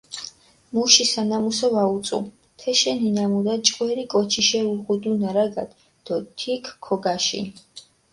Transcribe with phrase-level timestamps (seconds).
[0.75, 2.17] მუში სანამუსო ვაუწუ,
[2.61, 7.51] თეშენი ნამუდა ჭკვერი კოჩიშე უღუდუ ნარაგადჷ დო თიქჷ ქოგაშინჷ.